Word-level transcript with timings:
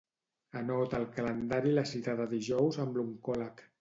Anota 0.61 0.97
al 0.99 1.05
calendari 1.17 1.73
la 1.75 1.83
cita 1.93 2.17
de 2.23 2.27
dijous 2.33 2.81
amb 2.87 2.99
l'oncòleg. 3.01 3.63